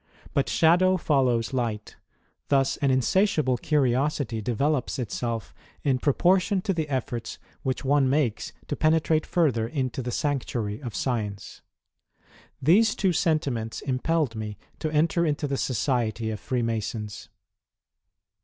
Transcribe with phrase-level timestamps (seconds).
[0.33, 1.95] But shadow follows light,
[2.47, 8.75] thus an insatiable curiosity develops itself in proportion to the efforts which one makes to
[8.75, 11.61] penetrate further into the sanctuary of science.
[12.59, 17.29] These two sentiments impelled me to enter into the society of Freemasons.